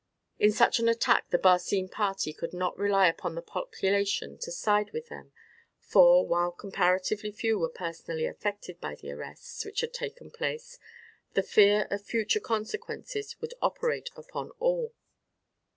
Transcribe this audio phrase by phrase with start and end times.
[0.39, 4.89] In such an attack the Barcine party could not rely upon the population to side
[4.93, 5.31] with them;
[5.79, 10.79] for, while comparatively few were personally affected by the arrests which had taken place,
[11.35, 14.95] the fear of future consequences would operate upon all.